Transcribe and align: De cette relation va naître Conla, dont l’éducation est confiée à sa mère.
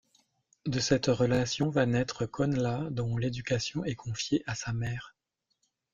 De 0.65 0.79
cette 0.79 1.05
relation 1.09 1.69
va 1.69 1.85
naître 1.85 2.25
Conla, 2.25 2.87
dont 2.89 3.17
l’éducation 3.17 3.85
est 3.85 3.93
confiée 3.93 4.43
à 4.47 4.55
sa 4.55 4.73
mère. 4.73 5.15